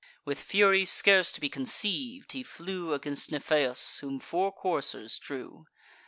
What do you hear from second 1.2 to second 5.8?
to be conceiv'd, he flew Against Niphaeus, whom four coursers drew.